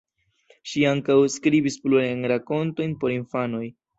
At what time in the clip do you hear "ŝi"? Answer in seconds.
0.71-0.79